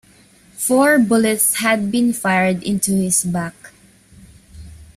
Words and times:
Four 0.57 0.97
bullets 0.97 1.57
had 1.57 1.91
been 1.91 2.11
fired 2.11 2.63
into 2.63 2.93
his 2.93 3.23
back. 3.23 3.71